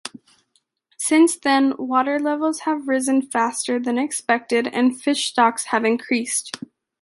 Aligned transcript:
Since 0.97 1.37
then, 1.37 1.75
water 1.77 2.19
levels 2.19 2.61
have 2.61 2.87
risen 2.87 3.21
faster 3.21 3.77
than 3.79 3.99
expected 3.99 4.65
and 4.65 4.99
fish 4.99 5.25
stocks 5.29 5.65
have 5.65 5.85
increased. 5.85 6.57